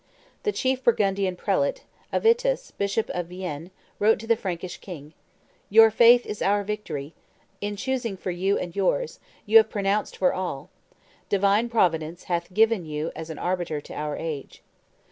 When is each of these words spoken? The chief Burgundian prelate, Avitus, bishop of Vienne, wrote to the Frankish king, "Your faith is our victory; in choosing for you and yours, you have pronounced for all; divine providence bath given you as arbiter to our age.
The 0.41 0.51
chief 0.51 0.83
Burgundian 0.83 1.35
prelate, 1.35 1.83
Avitus, 2.11 2.71
bishop 2.71 3.07
of 3.11 3.27
Vienne, 3.27 3.69
wrote 3.99 4.17
to 4.21 4.25
the 4.25 4.35
Frankish 4.35 4.77
king, 4.79 5.13
"Your 5.69 5.91
faith 5.91 6.25
is 6.25 6.41
our 6.41 6.63
victory; 6.63 7.13
in 7.61 7.75
choosing 7.75 8.17
for 8.17 8.31
you 8.31 8.57
and 8.57 8.75
yours, 8.75 9.19
you 9.45 9.57
have 9.57 9.69
pronounced 9.69 10.17
for 10.17 10.33
all; 10.33 10.71
divine 11.29 11.69
providence 11.69 12.25
bath 12.25 12.51
given 12.51 12.83
you 12.83 13.11
as 13.15 13.29
arbiter 13.29 13.79
to 13.79 13.93
our 13.93 14.17
age. 14.17 14.63